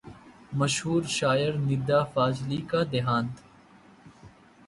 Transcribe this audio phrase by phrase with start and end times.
[0.53, 3.43] मशहूर शायर निदा फाजली का देहांत